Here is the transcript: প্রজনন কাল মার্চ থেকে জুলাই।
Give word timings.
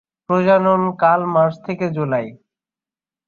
প্রজনন 0.29 0.81
কাল 1.01 1.21
মার্চ 1.33 1.55
থেকে 1.65 1.85
জুলাই। 1.95 2.27